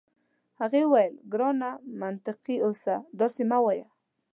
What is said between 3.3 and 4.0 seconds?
مه وایه.